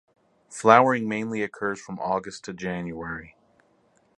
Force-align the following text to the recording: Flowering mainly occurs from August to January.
Flowering 0.49 1.07
mainly 1.07 1.43
occurs 1.43 1.79
from 1.79 1.99
August 1.99 2.43
to 2.45 2.53
January. 2.53 3.35